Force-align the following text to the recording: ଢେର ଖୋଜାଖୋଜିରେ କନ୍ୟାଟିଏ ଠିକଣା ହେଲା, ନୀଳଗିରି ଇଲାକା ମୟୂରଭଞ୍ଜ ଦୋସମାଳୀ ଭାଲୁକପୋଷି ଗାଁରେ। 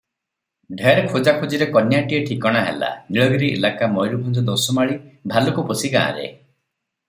ଢେର 0.77 1.03
ଖୋଜାଖୋଜିରେ 1.11 1.67
କନ୍ୟାଟିଏ 1.75 2.21
ଠିକଣା 2.31 2.63
ହେଲା, 2.69 2.91
ନୀଳଗିରି 3.17 3.51
ଇଲାକା 3.59 3.93
ମୟୂରଭଞ୍ଜ 3.99 4.47
ଦୋସମାଳୀ 4.51 4.99
ଭାଲୁକପୋଷି 5.35 5.97
ଗାଁରେ। 5.99 6.27